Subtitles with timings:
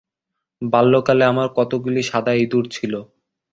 [0.61, 2.93] বাল্যকালে আমার কতকগুলি সাদা ইঁদুর ছিল।